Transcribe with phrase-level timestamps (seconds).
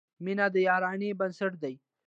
[0.23, 1.75] •مینه د یارانې بنسټ دی.